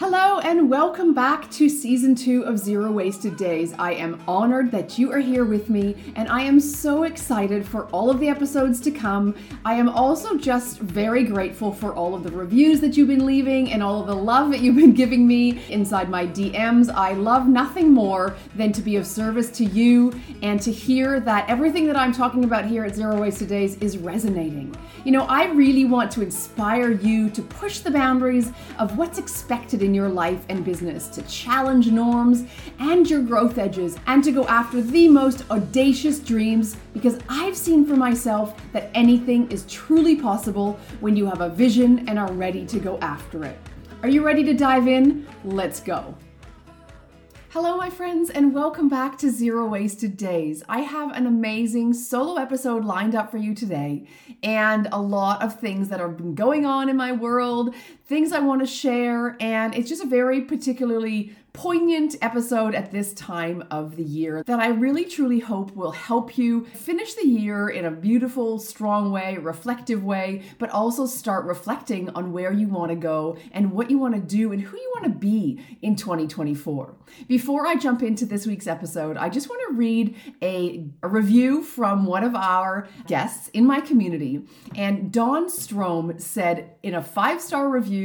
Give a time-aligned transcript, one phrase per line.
[0.00, 3.74] Hello and welcome back to season two of Zero Wasted Days.
[3.78, 7.84] I am honored that you are here with me, and I am so excited for
[7.88, 9.34] all of the episodes to come.
[9.62, 13.72] I am also just very grateful for all of the reviews that you've been leaving
[13.72, 16.90] and all of the love that you've been giving me inside my DMs.
[16.90, 21.46] I love nothing more than to be of service to you and to hear that
[21.46, 24.74] everything that I'm talking about here at Zero Wasted Days is resonating.
[25.04, 29.82] You know, I really want to inspire you to push the boundaries of what's expected
[29.82, 32.44] in in your life and business, to challenge norms
[32.78, 37.84] and your growth edges, and to go after the most audacious dreams because I've seen
[37.84, 42.64] for myself that anything is truly possible when you have a vision and are ready
[42.66, 43.58] to go after it.
[44.04, 45.26] Are you ready to dive in?
[45.44, 46.14] Let's go.
[47.52, 50.62] Hello, my friends, and welcome back to Zero Wasted Days.
[50.68, 54.06] I have an amazing solo episode lined up for you today,
[54.44, 57.74] and a lot of things that have been going on in my world,
[58.10, 63.12] things I want to share, and it's just a very particularly poignant episode at this
[63.14, 67.68] time of the year that I really truly hope will help you finish the year
[67.68, 72.90] in a beautiful, strong way, reflective way, but also start reflecting on where you want
[72.90, 75.96] to go and what you want to do and who you want to be in
[75.96, 76.94] 2024.
[77.26, 81.62] Before I jump into this week's episode, I just want to read a, a review
[81.62, 84.42] from one of our guests in my community.
[84.76, 87.99] And Dawn Strom said in a five star review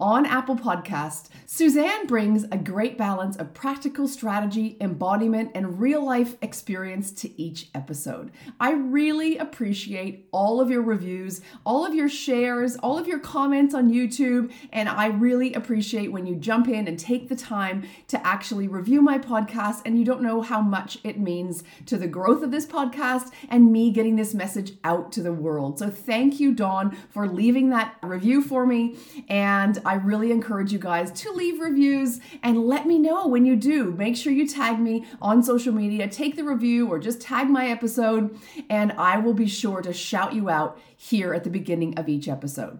[0.00, 6.02] on Apple Podcast, Suzanne brings a great great balance of practical strategy, embodiment, and real
[6.02, 8.30] life experience to each episode.
[8.58, 13.74] I really appreciate all of your reviews, all of your shares, all of your comments
[13.74, 18.26] on YouTube, and I really appreciate when you jump in and take the time to
[18.26, 19.82] actually review my podcast.
[19.84, 23.70] And you don't know how much it means to the growth of this podcast and
[23.70, 25.78] me getting this message out to the world.
[25.78, 28.96] So thank you, Dawn, for leaving that review for me.
[29.28, 29.39] And
[29.84, 33.56] I really encourage you guys to leave reviews and let let me know when you
[33.56, 33.92] do.
[33.92, 37.68] Make sure you tag me on social media, take the review, or just tag my
[37.68, 38.34] episode,
[38.70, 42.26] and I will be sure to shout you out here at the beginning of each
[42.26, 42.78] episode.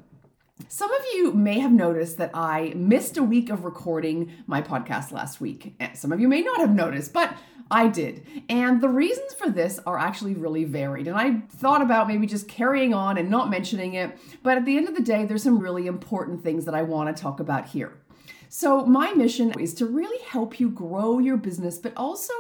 [0.69, 5.13] Some of you may have noticed that I missed a week of recording my podcast
[5.13, 5.75] last week.
[5.79, 7.37] Eh, some of you may not have noticed, but
[7.71, 8.27] I did.
[8.49, 11.07] And the reasons for this are actually really varied.
[11.07, 14.19] And I thought about maybe just carrying on and not mentioning it.
[14.43, 17.15] But at the end of the day, there's some really important things that I want
[17.15, 17.97] to talk about here.
[18.49, 22.35] So, my mission is to really help you grow your business, but also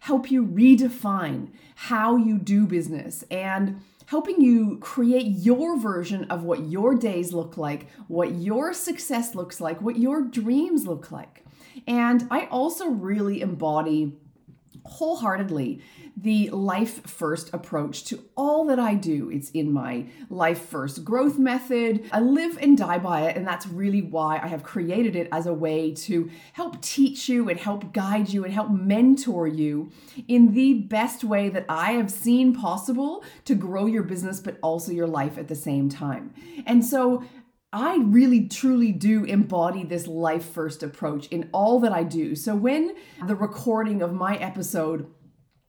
[0.00, 6.66] help you redefine how you do business and helping you create your version of what
[6.66, 11.44] your days look like, what your success looks like, what your dreams look like.
[11.86, 14.18] And I also really embody
[14.84, 15.80] wholeheartedly
[16.16, 19.30] the life first approach to all that I do.
[19.30, 22.04] It's in my life first growth method.
[22.12, 25.46] I live and die by it, and that's really why I have created it as
[25.46, 29.90] a way to help teach you and help guide you and help mentor you
[30.28, 34.92] in the best way that I have seen possible to grow your business, but also
[34.92, 36.34] your life at the same time.
[36.66, 37.24] And so,
[37.72, 42.36] I really truly do embody this life first approach in all that I do.
[42.36, 42.94] So, when
[43.26, 45.06] the recording of my episode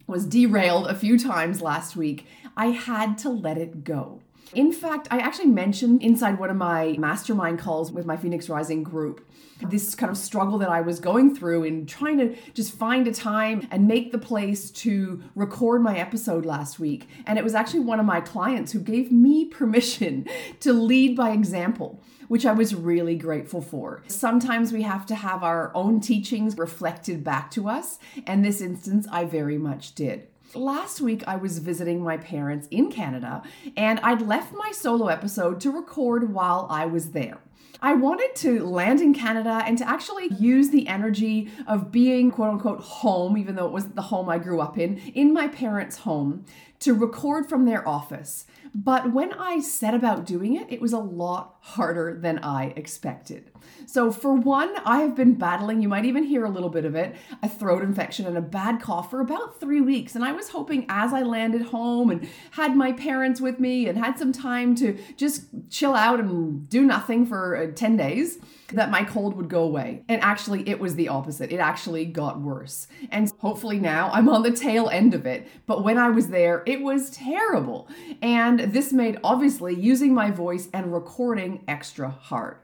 [0.06, 2.26] was derailed a few times last week,
[2.58, 4.23] I had to let it go.
[4.54, 8.84] In fact, I actually mentioned inside one of my mastermind calls with my Phoenix Rising
[8.84, 9.26] group
[9.70, 13.14] this kind of struggle that I was going through in trying to just find a
[13.14, 17.08] time and make the place to record my episode last week.
[17.26, 20.28] And it was actually one of my clients who gave me permission
[20.62, 24.02] to lead by example which I was really grateful for.
[24.08, 29.06] Sometimes we have to have our own teachings reflected back to us, and this instance
[29.12, 30.30] I very much did.
[30.56, 33.42] Last week, I was visiting my parents in Canada,
[33.76, 37.40] and I'd left my solo episode to record while I was there.
[37.82, 42.52] I wanted to land in Canada and to actually use the energy of being quote
[42.52, 45.98] unquote home, even though it was the home I grew up in, in my parents'
[45.98, 46.46] home,
[46.82, 48.46] to record from their office.
[48.76, 53.50] But when I set about doing it, it was a lot harder than I expected.
[53.86, 56.94] So, for one, I have been battling, you might even hear a little bit of
[56.94, 60.14] it, a throat infection and a bad cough for about three weeks.
[60.14, 63.98] And I was hoping as I landed home and had my parents with me and
[63.98, 68.40] had some time to just chill out and do nothing for uh, 10 days
[68.74, 70.04] that my cold would go away.
[70.10, 71.52] And actually, it was the opposite.
[71.52, 72.88] It actually got worse.
[73.12, 75.48] And hopefully now I'm on the tail end of it.
[75.66, 77.88] But when I was there, it was terrible.
[78.22, 82.58] And this made obviously using my voice and recording extra hard.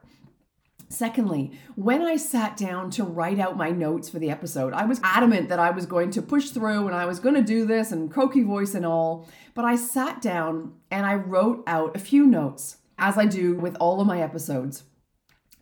[0.91, 4.99] Secondly, when I sat down to write out my notes for the episode, I was
[5.03, 7.91] adamant that I was going to push through and I was going to do this
[7.91, 9.27] and croaky voice and all.
[9.53, 13.77] But I sat down and I wrote out a few notes, as I do with
[13.79, 14.83] all of my episodes.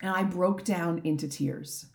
[0.01, 1.87] and I broke down into tears.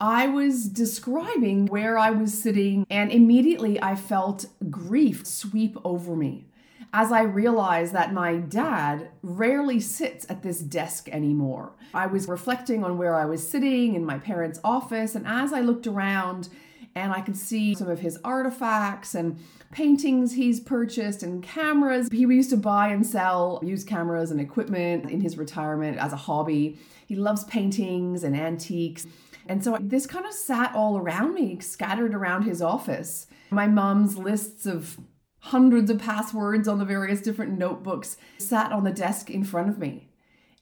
[0.00, 6.47] I was describing where I was sitting, and immediately I felt grief sweep over me
[6.92, 11.72] as I realized that my dad rarely sits at this desk anymore.
[11.92, 15.60] I was reflecting on where I was sitting in my parents' office, and as I
[15.60, 16.48] looked around,
[16.94, 19.38] and I could see some of his artifacts and
[19.70, 22.08] paintings he's purchased and cameras.
[22.10, 26.16] He used to buy and sell used cameras and equipment in his retirement as a
[26.16, 26.78] hobby.
[27.06, 29.06] He loves paintings and antiques.
[29.46, 33.26] And so this kind of sat all around me, scattered around his office.
[33.50, 34.98] My mom's lists of
[35.40, 39.78] hundreds of passwords on the various different notebooks sat on the desk in front of
[39.78, 40.08] me.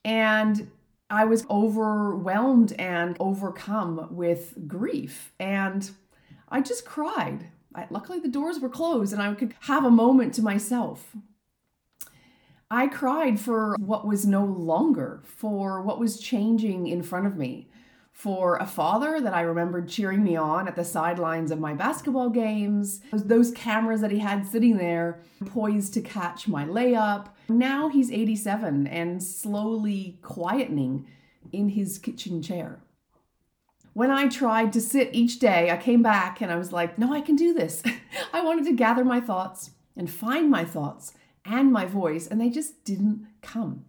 [0.04, 0.70] And
[1.08, 5.32] I was overwhelmed and overcome with grief.
[5.38, 5.90] And
[6.48, 7.48] I just cried.
[7.74, 11.14] I, luckily, the doors were closed and I could have a moment to myself.
[12.70, 17.68] I cried for what was no longer, for what was changing in front of me,
[18.16, 22.30] for a father that I remembered cheering me on at the sidelines of my basketball
[22.30, 27.28] games, those cameras that he had sitting there poised to catch my layup.
[27.50, 31.04] Now he's 87 and slowly quietening
[31.52, 32.80] in his kitchen chair.
[33.92, 37.12] When I tried to sit each day, I came back and I was like, no,
[37.12, 37.82] I can do this.
[38.32, 41.12] I wanted to gather my thoughts and find my thoughts
[41.44, 43.84] and my voice, and they just didn't come.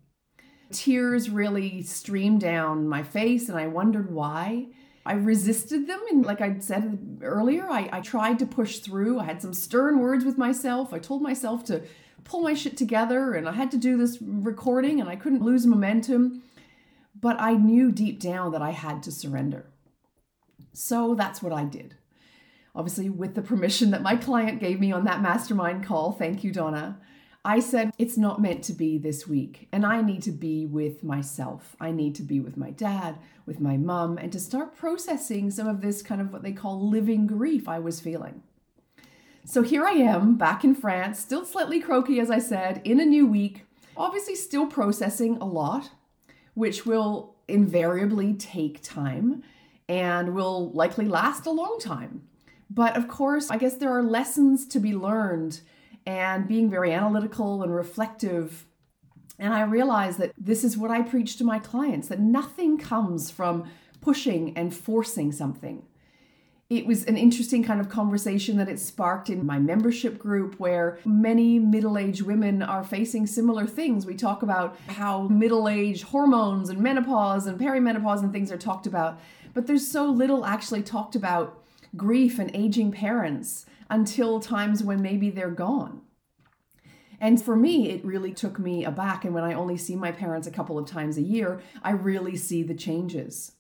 [0.71, 4.67] Tears really streamed down my face, and I wondered why.
[5.05, 9.19] I resisted them, and like I said earlier, I, I tried to push through.
[9.19, 10.93] I had some stern words with myself.
[10.93, 11.83] I told myself to
[12.25, 15.65] pull my shit together, and I had to do this recording, and I couldn't lose
[15.65, 16.43] momentum.
[17.19, 19.67] But I knew deep down that I had to surrender.
[20.73, 21.95] So that's what I did.
[22.75, 26.11] Obviously, with the permission that my client gave me on that mastermind call.
[26.11, 26.99] Thank you, Donna.
[27.47, 31.01] I said, it's not meant to be this week, and I need to be with
[31.01, 31.77] myself.
[31.79, 35.65] I need to be with my dad, with my mum, and to start processing some
[35.65, 38.43] of this kind of what they call living grief I was feeling.
[39.45, 43.05] So here I am back in France, still slightly croaky, as I said, in a
[43.05, 43.63] new week,
[43.95, 45.91] obviously still processing a lot,
[46.53, 49.41] which will invariably take time
[49.87, 52.23] and will likely last a long time.
[52.69, 55.61] But of course, I guess there are lessons to be learned
[56.07, 58.65] and being very analytical and reflective.
[59.37, 63.29] And I realized that this is what I preach to my clients that nothing comes
[63.29, 63.69] from
[63.99, 65.83] pushing and forcing something.
[66.69, 70.97] It was an interesting kind of conversation that it sparked in my membership group where
[71.05, 74.05] many middle aged women are facing similar things.
[74.05, 78.87] We talk about how middle age hormones and menopause and perimenopause and things are talked
[78.87, 79.19] about,
[79.53, 81.61] but there's so little actually talked about
[81.95, 86.01] grief and aging parents until times when maybe they're gone.
[87.19, 89.25] And for me, it really took me aback.
[89.25, 92.35] And when I only see my parents a couple of times a year, I really
[92.35, 93.53] see the changes.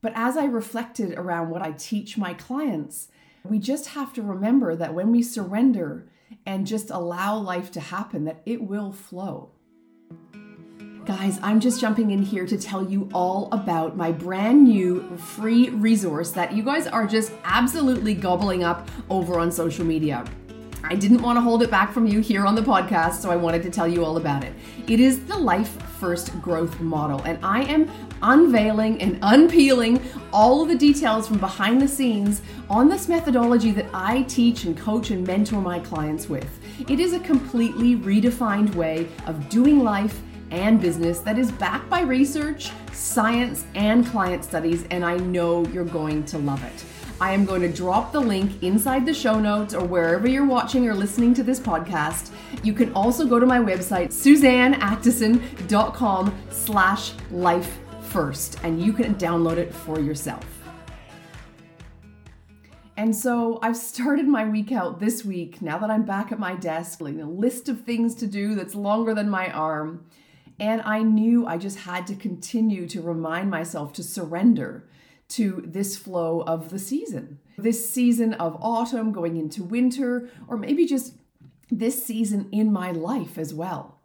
[0.00, 3.08] But as I reflected around what I teach my clients,
[3.44, 6.08] we just have to remember that when we surrender
[6.44, 9.50] and just allow life to happen, that it will flow.
[11.06, 15.68] Guys, I'm just jumping in here to tell you all about my brand new free
[15.68, 20.24] resource that you guys are just absolutely gobbling up over on social media.
[20.82, 23.36] I didn't want to hold it back from you here on the podcast, so I
[23.36, 24.52] wanted to tell you all about it.
[24.88, 27.88] It is the Life First Growth Model, and I am
[28.22, 30.02] unveiling and unpeeling
[30.32, 34.76] all of the details from behind the scenes on this methodology that I teach and
[34.76, 36.48] coach and mentor my clients with.
[36.90, 42.00] It is a completely redefined way of doing life and business that is backed by
[42.02, 46.84] research, science, and client studies, and I know you're going to love it.
[47.20, 50.86] I am going to drop the link inside the show notes or wherever you're watching
[50.86, 52.30] or listening to this podcast.
[52.62, 59.56] You can also go to my website, suzanneacteson.com slash life first, and you can download
[59.56, 60.44] it for yourself.
[62.98, 66.54] And so I've started my week out this week now that I'm back at my
[66.54, 70.06] desk, like a list of things to do that's longer than my arm.
[70.58, 74.88] And I knew I just had to continue to remind myself to surrender
[75.28, 77.38] to this flow of the season.
[77.58, 81.14] This season of autumn going into winter, or maybe just
[81.70, 84.00] this season in my life as well.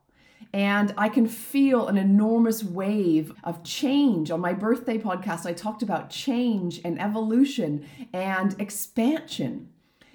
[0.54, 4.32] And I can feel an enormous wave of change.
[4.32, 9.70] On my birthday podcast, I talked about change and evolution and expansion.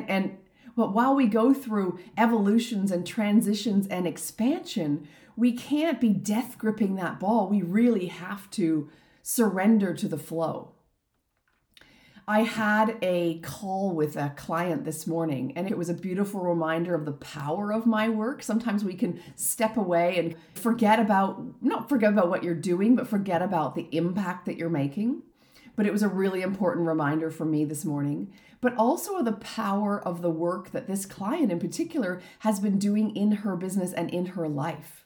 [0.06, 0.36] And
[0.76, 6.96] but while we go through evolutions and transitions and expansion, we can't be death gripping
[6.96, 7.48] that ball.
[7.48, 8.88] We really have to
[9.22, 10.72] surrender to the flow.
[12.28, 16.92] I had a call with a client this morning, and it was a beautiful reminder
[16.92, 18.42] of the power of my work.
[18.42, 23.06] Sometimes we can step away and forget about, not forget about what you're doing, but
[23.06, 25.22] forget about the impact that you're making.
[25.76, 29.32] But it was a really important reminder for me this morning, but also of the
[29.32, 33.92] power of the work that this client in particular has been doing in her business
[33.92, 35.05] and in her life.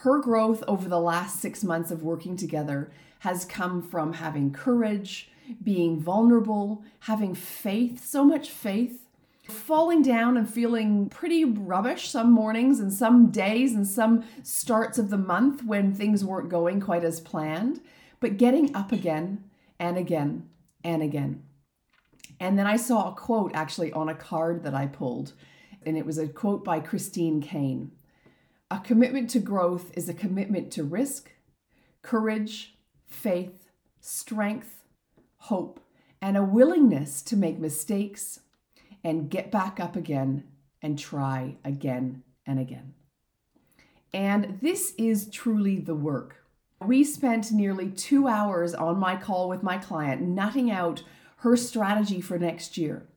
[0.00, 5.30] Her growth over the last six months of working together has come from having courage
[5.62, 9.10] being vulnerable, having faith, so much faith,
[9.46, 15.10] falling down and feeling pretty rubbish some mornings and some days and some starts of
[15.10, 17.82] the month when things weren't going quite as planned,
[18.20, 19.44] but getting up again
[19.78, 20.48] and again
[20.82, 21.42] and again.
[22.38, 25.34] And then I saw a quote actually on a card that I pulled,
[25.84, 27.92] and it was a quote by Christine Caine.
[28.72, 31.32] A commitment to growth is a commitment to risk,
[32.02, 32.76] courage,
[33.08, 33.68] faith,
[34.00, 34.84] strength,
[35.38, 35.80] hope,
[36.22, 38.40] and a willingness to make mistakes
[39.02, 40.44] and get back up again
[40.80, 42.94] and try again and again.
[44.12, 46.36] And this is truly the work.
[46.84, 51.02] We spent nearly two hours on my call with my client, nutting out
[51.38, 53.08] her strategy for next year,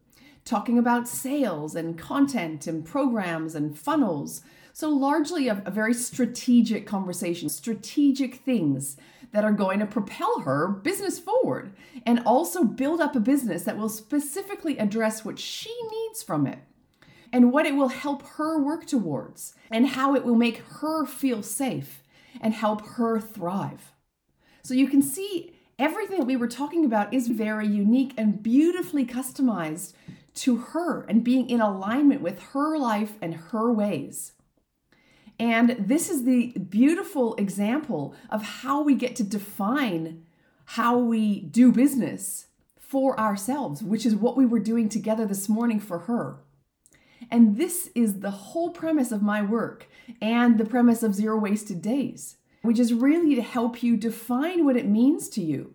[0.46, 4.42] talking about sales and content and programs and funnels.
[4.74, 8.98] So, largely a, a very strategic conversation, strategic things
[9.32, 11.74] that are going to propel her business forward
[12.06, 16.60] and also build up a business that will specifically address what she needs from it
[17.32, 21.42] and what it will help her work towards and how it will make her feel
[21.42, 22.04] safe
[22.40, 23.92] and help her thrive.
[24.64, 29.06] So you can see everything that we were talking about is very unique and beautifully
[29.06, 29.94] customized
[30.36, 34.34] to her and being in alignment with her life and her ways.
[35.40, 40.24] And this is the beautiful example of how we get to define
[40.66, 42.48] how we do business
[42.80, 46.38] for ourselves, which is what we were doing together this morning for her.
[47.32, 49.88] And this is the whole premise of my work
[50.22, 54.78] and the premise of Zero Wasted Days, which is really to help you define what
[54.78, 55.74] it means to you,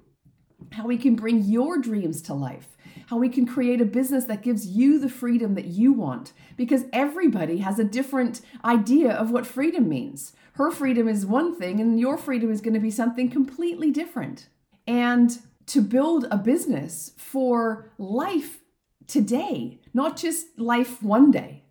[0.73, 2.77] how we can bring your dreams to life,
[3.09, 6.85] how we can create a business that gives you the freedom that you want because
[6.93, 10.35] everybody has a different idea of what freedom means.
[10.53, 14.49] Her freedom is one thing, and your freedom is going to be something completely different.
[14.87, 15.39] And
[15.69, 18.59] to build a business for life
[19.07, 21.63] today, not just life one day.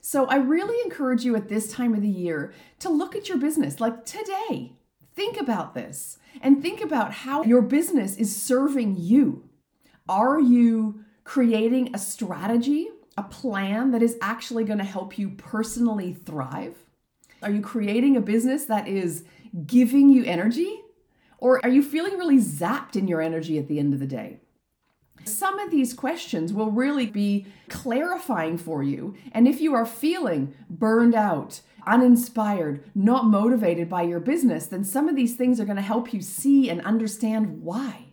[0.00, 3.38] So I really encourage you at this time of the year to look at your
[3.38, 4.72] business like today.
[5.14, 9.50] Think about this and think about how your business is serving you.
[10.08, 16.12] Are you creating a strategy, a plan that is actually going to help you personally
[16.12, 16.76] thrive?
[17.42, 19.24] Are you creating a business that is
[19.66, 20.80] giving you energy?
[21.38, 24.40] Or are you feeling really zapped in your energy at the end of the day?
[25.24, 29.14] Some of these questions will really be clarifying for you.
[29.32, 35.08] And if you are feeling burned out, uninspired, not motivated by your business, then some
[35.08, 38.11] of these things are going to help you see and understand why.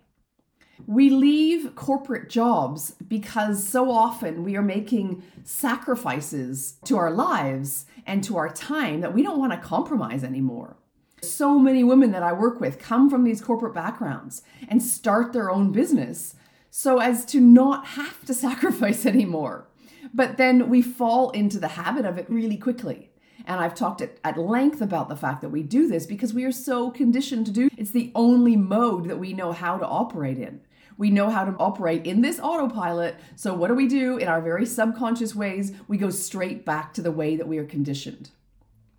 [0.88, 8.24] We leave corporate jobs because so often we are making sacrifices to our lives and
[8.24, 10.78] to our time that we don't want to compromise anymore.
[11.22, 15.52] So many women that I work with come from these corporate backgrounds and start their
[15.52, 16.36] own business
[16.72, 19.68] so as to not have to sacrifice anymore.
[20.14, 23.12] But then we fall into the habit of it really quickly.
[23.46, 26.44] And I've talked at, at length about the fact that we do this because we
[26.46, 30.38] are so conditioned to do it's the only mode that we know how to operate
[30.38, 30.62] in.
[31.00, 33.16] We know how to operate in this autopilot.
[33.38, 35.72] So, what do we do in our very subconscious ways?
[35.88, 38.32] We go straight back to the way that we are conditioned.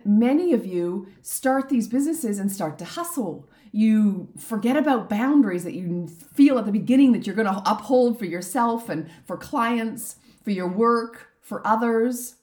[0.03, 3.47] Many of you start these businesses and start to hustle.
[3.71, 8.19] You forget about boundaries that you feel at the beginning that you're going to uphold
[8.19, 12.37] for yourself and for clients, for your work, for others.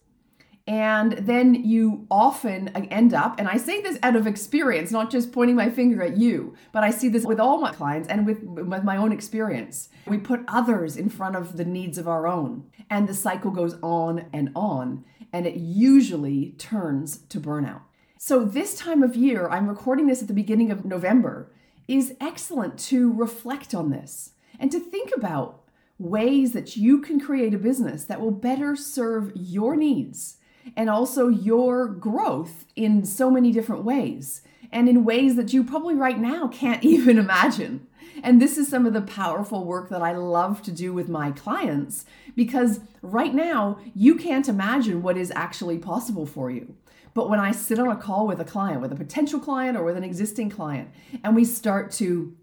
[0.68, 5.32] And then you often end up, and I say this out of experience, not just
[5.32, 8.44] pointing my finger at you, but I see this with all my clients and with,
[8.44, 9.88] with my own experience.
[10.06, 13.78] We put others in front of the needs of our own, and the cycle goes
[13.82, 17.82] on and on, and it usually turns to burnout.
[18.18, 21.54] So, this time of year, I'm recording this at the beginning of November,
[21.88, 25.62] is excellent to reflect on this and to think about
[25.98, 30.38] ways that you can create a business that will better serve your needs
[30.76, 35.96] and also your growth in so many different ways and in ways that you probably
[35.96, 37.88] right now can't even imagine.
[38.24, 41.32] And this is some of the powerful work that I love to do with my
[41.32, 42.06] clients
[42.36, 46.76] because right now you can't imagine what is actually possible for you.
[47.14, 49.84] But when I sit on a call with a client, with a potential client or
[49.84, 50.90] with an existing client,
[51.24, 52.36] and we start to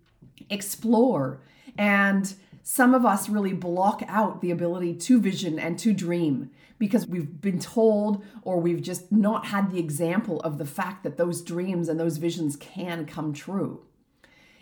[0.50, 1.40] explore
[1.76, 2.34] and
[2.66, 7.42] Some of us really block out the ability to vision and to dream because we've
[7.42, 11.90] been told or we've just not had the example of the fact that those dreams
[11.90, 13.82] and those visions can come true.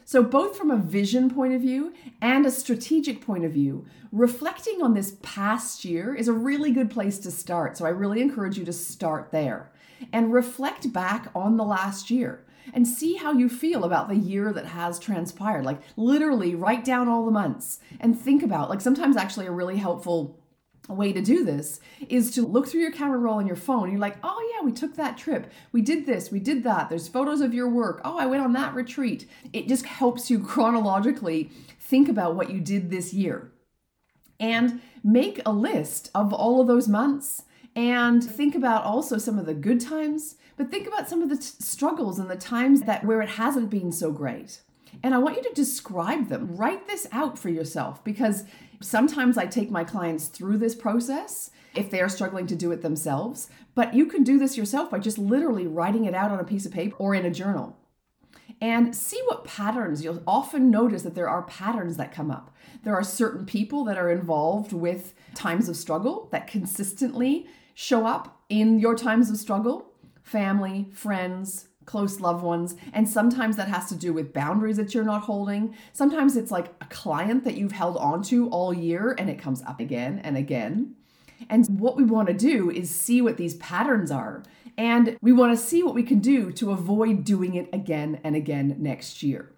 [0.04, 4.82] So, both from a vision point of view and a strategic point of view, reflecting
[4.82, 7.78] on this past year is a really good place to start.
[7.78, 9.70] So, I really encourage you to start there
[10.12, 14.52] and reflect back on the last year and see how you feel about the year
[14.52, 15.64] that has transpired.
[15.64, 19.76] Like, literally, write down all the months and think about, like, sometimes actually a really
[19.76, 20.38] helpful
[20.88, 23.90] way to do this is to look through your camera roll on your phone.
[23.90, 25.50] You're like, oh yeah, we took that trip.
[25.70, 26.88] We did this, we did that.
[26.88, 28.00] There's photos of your work.
[28.04, 29.28] Oh, I went on that retreat.
[29.52, 33.52] It just helps you chronologically think about what you did this year.
[34.40, 39.46] And make a list of all of those months and think about also some of
[39.46, 43.04] the good times, but think about some of the t- struggles and the times that
[43.04, 44.60] where it hasn't been so great.
[45.02, 46.56] And I want you to describe them.
[46.56, 48.44] Write this out for yourself because
[48.80, 52.82] sometimes I take my clients through this process if they are struggling to do it
[52.82, 53.48] themselves.
[53.74, 56.66] But you can do this yourself by just literally writing it out on a piece
[56.66, 57.76] of paper or in a journal.
[58.60, 60.04] And see what patterns.
[60.04, 62.54] You'll often notice that there are patterns that come up.
[62.84, 68.42] There are certain people that are involved with times of struggle that consistently show up
[68.48, 69.88] in your times of struggle
[70.22, 72.76] family, friends, close loved ones.
[72.92, 75.74] And sometimes that has to do with boundaries that you're not holding.
[75.92, 79.80] Sometimes it's like a client that you've held onto all year and it comes up
[79.80, 80.94] again and again.
[81.50, 84.44] And what we want to do is see what these patterns are.
[84.78, 88.36] And we want to see what we can do to avoid doing it again and
[88.36, 89.52] again next year.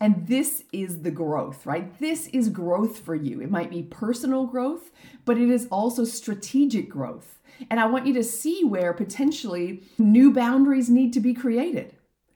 [0.00, 1.98] And this is the growth, right?
[1.98, 3.42] This is growth for you.
[3.42, 4.90] It might be personal growth,
[5.24, 7.38] but it is also strategic growth.
[7.70, 11.94] And I want you to see where potentially new boundaries need to be created.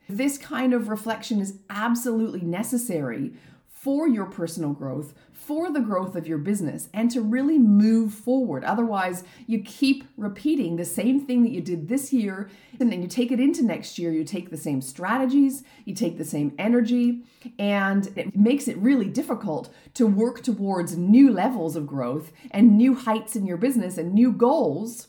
[0.09, 3.35] This kind of reflection is absolutely necessary
[3.81, 8.65] for your personal growth, for the growth of your business, and to really move forward.
[8.65, 13.07] Otherwise, you keep repeating the same thing that you did this year, and then you
[13.07, 14.11] take it into next year.
[14.11, 17.23] You take the same strategies, you take the same energy,
[17.57, 22.95] and it makes it really difficult to work towards new levels of growth and new
[22.95, 25.07] heights in your business and new goals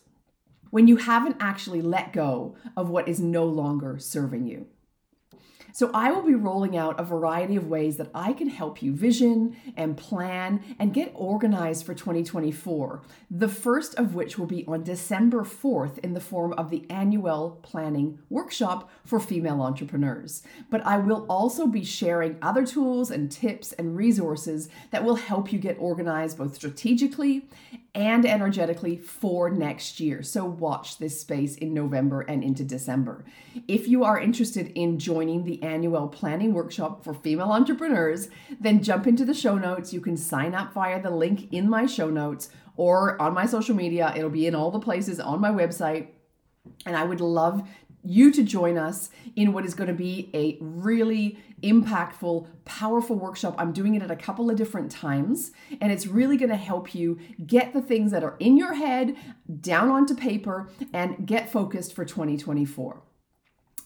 [0.69, 4.67] when you haven't actually let go of what is no longer serving you.
[5.71, 8.93] So, I will be rolling out a variety of ways that I can help you
[8.93, 13.01] vision and plan and get organized for 2024.
[13.29, 17.59] The first of which will be on December 4th in the form of the annual
[17.61, 20.43] planning workshop for female entrepreneurs.
[20.69, 25.51] But I will also be sharing other tools and tips and resources that will help
[25.51, 27.47] you get organized both strategically
[27.99, 30.23] and energetically for next year.
[30.23, 33.25] So watch this space in November and into December.
[33.67, 39.05] If you are interested in joining the annual planning workshop for female entrepreneurs, then jump
[39.05, 39.91] into the show notes.
[39.91, 43.75] You can sign up via the link in my show notes or on my social
[43.75, 44.13] media.
[44.15, 46.07] It'll be in all the places on my website.
[46.85, 47.67] And I would love
[48.09, 53.53] you to join us in what is going to be a really impactful, powerful workshop.
[53.57, 56.95] I'm doing it at a couple of different times, and it's really going to help
[56.95, 59.15] you get the things that are in your head
[59.61, 63.03] down onto paper and get focused for 2024.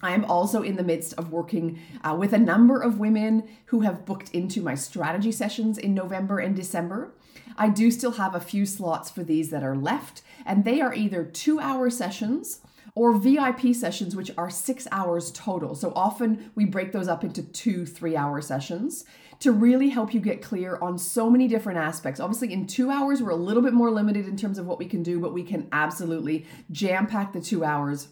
[0.02, 3.82] I am also in the midst of working uh, with a number of women who
[3.82, 7.14] have booked into my strategy sessions in November and December.
[7.58, 10.94] I do still have a few slots for these that are left, and they are
[10.94, 12.60] either two hour sessions
[12.96, 15.76] or VIP sessions, which are six hours total.
[15.76, 19.06] So often we break those up into two three hour sessions
[19.40, 22.20] to really help you get clear on so many different aspects.
[22.20, 24.86] Obviously, in two hours, we're a little bit more limited in terms of what we
[24.86, 28.08] can do, but we can absolutely jam pack the two hours.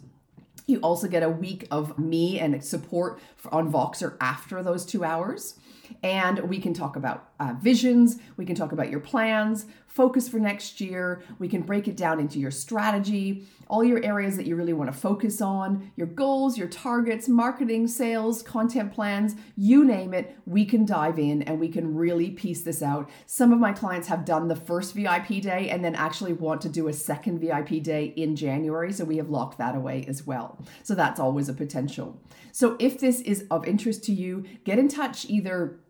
[0.67, 3.20] You also get a week of me and support
[3.52, 5.60] on Voxer after those two hours.
[6.04, 10.39] And we can talk about uh, visions, we can talk about your plans, focus for
[10.39, 14.56] next year, we can break it down into your strategy, all your areas that you
[14.56, 20.13] really want to focus on, your goals, your targets, marketing, sales, content plans, you name
[20.13, 23.10] it, we can dive in and we can really piece this out.
[23.25, 26.69] Some of my clients have done the first VIP day and then actually want to
[26.69, 28.93] do a second VIP day in January.
[28.93, 30.58] So we have locked that away as well.
[30.84, 32.21] So that's always a potential.
[32.51, 35.81] So if this is of interest to you, get in touch either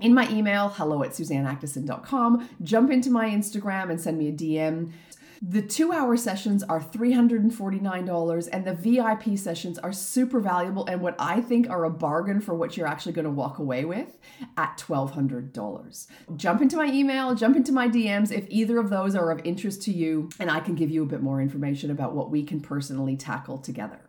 [0.00, 4.92] in my email, hello at suzanneacteson.com, jump into my Instagram and send me a DM.
[5.40, 11.14] The two hour sessions are $349, and the VIP sessions are super valuable and what
[11.16, 14.18] I think are a bargain for what you're actually going to walk away with
[14.56, 16.06] at $1,200.
[16.36, 19.80] Jump into my email, jump into my DMs if either of those are of interest
[19.82, 22.60] to you, and I can give you a bit more information about what we can
[22.60, 24.07] personally tackle together.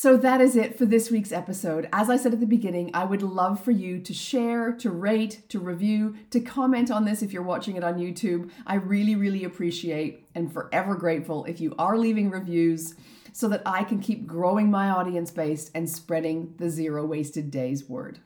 [0.00, 1.88] So that is it for this week's episode.
[1.92, 5.42] As I said at the beginning, I would love for you to share, to rate,
[5.48, 8.48] to review, to comment on this if you're watching it on YouTube.
[8.64, 12.94] I really, really appreciate and forever grateful if you are leaving reviews
[13.32, 17.88] so that I can keep growing my audience base and spreading the zero wasted days
[17.88, 18.20] word.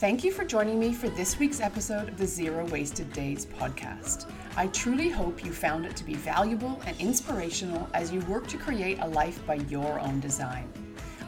[0.00, 4.24] Thank you for joining me for this week's episode of the Zero Wasted Days podcast.
[4.56, 8.56] I truly hope you found it to be valuable and inspirational as you work to
[8.56, 10.72] create a life by your own design.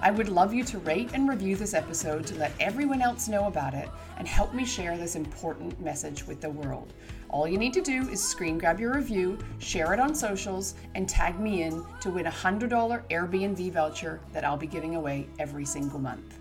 [0.01, 3.47] I would love you to rate and review this episode to let everyone else know
[3.47, 6.95] about it and help me share this important message with the world.
[7.29, 11.07] All you need to do is screen grab your review, share it on socials, and
[11.07, 12.71] tag me in to win a $100
[13.11, 16.39] Airbnb voucher that I'll be giving away every single month.